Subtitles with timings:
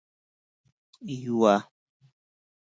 [1.21, 1.55] یوه